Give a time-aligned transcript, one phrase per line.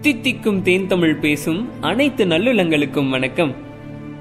[0.00, 3.54] தித்திக்கும் தேன் தமிழ் பேசும் அனைத்து நல்லுள்ளங்களுக்கும் வணக்கம்.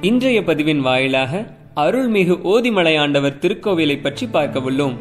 [0.01, 4.95] இன்றைய பதிவின் வாயிலாக அருள்மிகு ஓதிமலையாண்டவர் திருக்கோவிலை பற்றி பார்க்க உள்ளோம்.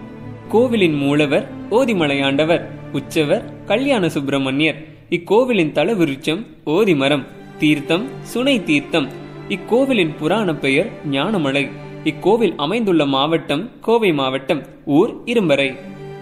[0.49, 4.85] கோவிலின் மூலவர் ஓதிமலையாண்டவர் உற்சவர் கல்யாண சுப்பிரமணியர்.
[5.11, 7.24] இக்கோவிலின் தலவிருட்சம் ஓதிமரம்
[7.58, 9.08] தீர்த்தம் சுனை தீர்த்தம்.
[9.49, 11.69] இக்கோவிலின் புராண பெயர் ஞானமலை.
[12.04, 15.77] இக்கோவில் அமைந்துள்ள மாவட்டம் கோவை மாவட்டம் ஊர் இரும்பரை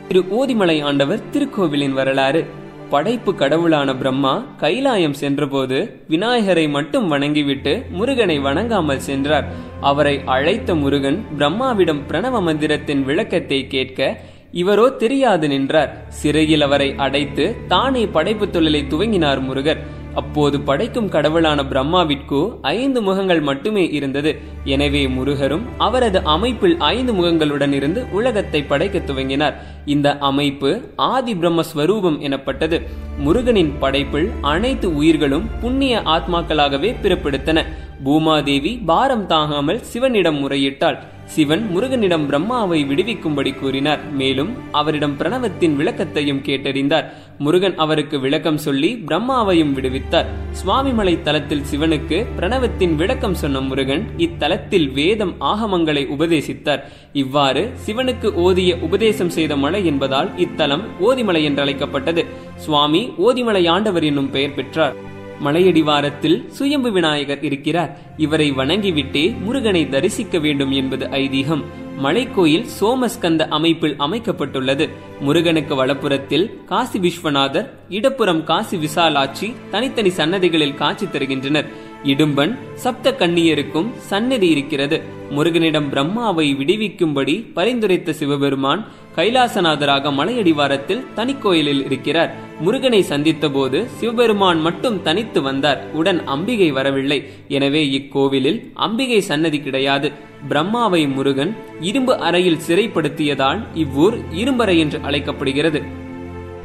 [0.09, 2.63] திரு ஓதிமலை ஆண்டவர் திருக்கோவிலின் வரலாறு.
[2.91, 9.47] படைப்பு கடவுளான பிரம்மா கைலாயம் சென்றபோது விநாயகரை மட்டும் வணங்கிவிட்டு முருகனை வணங்காமல் சென்றார்.
[9.81, 14.21] அவரை அழைத்த முருகன் பிரம்மாவிடம் பிரணவ மந்திரத்தின் விளக்கத்தை கேட்க
[14.53, 16.07] இவரோ தெரியாது நின்றார்.
[16.09, 19.81] சிறையில் அவரை அடைத்து தானே படைப்பு தொழிலை துவங்கினார் முருகர்.
[20.15, 24.31] அப்போது படைக்கும் கடவுளான பிரம்மாவிற்கு ஐந்து முகங்கள் மட்டுமே இருந்தது.
[24.65, 29.57] எனவே முருகரும் அவரது அமைப்பில் ஐந்து முகங்களுடன் இருந்து உலகத்தை படைக்க துவங்கினார்.
[29.85, 32.79] இந்த அமைப்பு ஆதி பிரம்மஸ்வரூபம் எனப்பட்டது.
[33.19, 37.65] முருகனின் படைப்பில் அனைத்து உயிர்களும் புண்ணிய ஆத்மாக்களாகவே பிறப்பெடுத்தன.
[38.05, 40.99] பூமாதேவி பாரம் தாங்காமல் சிவனிடம் முறையிட்டாள்.
[41.25, 44.13] சிவன் முருகனிடம் பிரம்மாவை விடுவிக்கும்படி கூறினார்.
[44.13, 47.05] மேலும் அவரிடம் பிரணவத்தின் விளக்கத்தையும் கேட்டறிந்தார்.
[47.39, 50.27] முருகன் அவருக்கு விளக்கம் சொல்லி பிரம்மாவையும் விடுவித்தார்.
[50.51, 56.85] சுவாமிமலை தலத்தில் சிவனுக்கு பிரணவத்தின் விளக்கம் சொன்ன முருகன் இத்தலத்தில் வேதம் ஆகமங்களை உபதேசித்தார்.
[57.13, 62.25] இவ்வாறு சிவனுக்கு ஓதிய உபதேசம் செய்த மலை என்பதால் இத்தலம் ஓதிமலை என்று அழைக்கப்பட்டது
[62.57, 65.13] சுவாமி ஓதிமலை ஆண்டவர் என்னும் பெயர் பெற்றார்.
[65.41, 67.99] மலையடிவாரத்தில் சுயம்பு விநாயகர் இருக்கிறார்.
[68.17, 71.65] இவரை வணங்கிவிட்டே முருகனை தரிசிக்க வேண்டும் என்பது ஐதீகம்.
[72.03, 74.89] மலைக்கோயில் சோமஸ்கந்த அமைப்பில் அமைக்கப்பட்டுள்ளது.
[75.21, 81.93] முருகனுக்கு வலப்புறத்தில் காசி விஸ்வநாதர் இடப்புறம் காசி விசாலாட்சி தனித்தனி சன்னதிகளில் காட்சி தருகின்றனர்.
[82.05, 85.03] இடும்பன் சப்த கண்ணியருக்கும் சன்னதி இருக்கிறது.
[85.31, 88.87] முருகனிடம் பிரம்மாவை விடுவிக்கும்படி பரிந்துரைத்த சிவபெருமான்
[89.17, 92.44] கைலாசநாதராக மலையடிவாரத்தில் தனிக்கோயிலில் இருக்கிறார்.
[92.61, 95.91] முருகனை சந்தித்த போது சிவபெருமான் மட்டும் தனித்து வந்தார்.
[95.93, 97.25] உடன் அம்பிகை வரவில்லை.
[97.49, 100.13] எனவே இக்கோவிலில் அம்பிகை சன்னதி கிடையாது.
[100.49, 105.83] பிரம்மாவை முருகன் இரும்பு அறையில் சிறைப்படுத்தியதால் இவ்வூர் இரும்பறை என்று அழைக்கப்படுகிறது.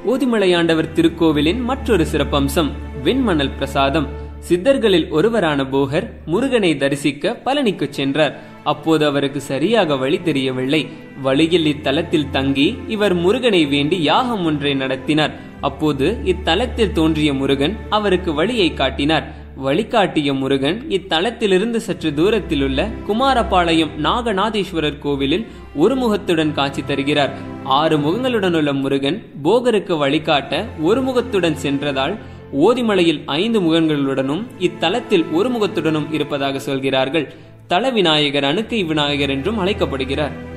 [0.05, 2.69] ஓதிமலையாண்டவர் திருக்கோவிலின் மற்றொரு சிறப்பம்சம்
[3.03, 4.07] வெண்மணல் பிரசாதம்.
[4.49, 8.39] சித்தர்களில் ஒருவரான போகர் முருகனை தரிசிக்க பழனிக்கு சென்றார்.
[8.63, 10.87] அப்போது அவருக்கு சரியாக வழி தெரியவில்லை.
[11.21, 15.47] வழியில் இத்தலத்தில் தங்கி இவர் முருகனை வேண்டி யாகம் ஒன்றை நடத்தினார்.
[15.61, 19.37] அப்போது இத்தலத்தில் தோன்றிய முருகன் அவருக்கு வழியை காட்டினார்.
[19.55, 27.33] வழிகாட்டிய முருகன் இத்தலத்திலிருந்து சற்று தூரத்தில் உள்ள குமாரபாளையம் நாகநாதேஸ்வரர் கோவிலில் ஒரு முகத்துடன் காட்சி தருகிறார்.
[27.63, 32.17] ஆறு முகங்களுடன் உள்ள முருகன் போகருக்கு வழிகாட்ட ஒரு முகத்துடன் சென்றதால்
[32.59, 37.33] ஓதிமலையில் ஐந்து முகங்களுடனும் இத்தலத்தில் ஒரு முகத்துடனும் இருப்பதாக சொல்கிறார்கள்.
[37.67, 40.48] தல விநாயகர் அணுக்கை விநாயகர் என்றும் அழைக்கப்படுகிறார்.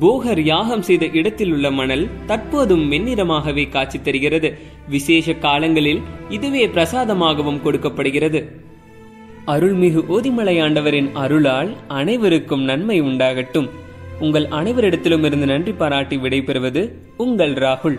[0.00, 4.58] போகர் யாகம் செய்த இடத்தில் உள்ள மணல் தற்போதும் வெண்ணிறமாகவே காட்சி தருகிறது.
[4.88, 8.60] விசேஷ காலங்களில் இதுவே பிரசாதமாகவும் கொடுக்கப்படுகிறது.
[9.46, 13.68] அருள்மிகு ஓதிமலையாண்டவரின் அருளால் அனைவருக்கும் நன்மை உண்டாகட்டும்.
[14.20, 17.98] உங்கள் அனைவரிடத்திலும் இருந்து நன்றி பாராட்டி விடைபெறுவது உங்கள் ராகுல்.